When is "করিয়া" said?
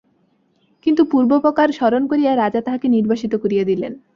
2.07-2.31, 3.35-3.63